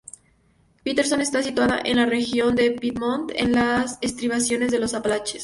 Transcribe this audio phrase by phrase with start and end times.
[0.83, 5.39] Paterson está situada en la región de Piedmont, en las estribaciones de los Apalaches.